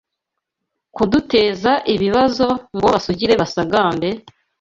kuduteza 0.95 1.71
ibibazo 1.93 2.47
ngo 2.75 2.87
basugire 2.93 3.33
basagambe 3.41 4.09